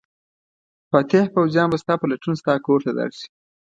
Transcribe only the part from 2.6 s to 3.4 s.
کور ته درشي.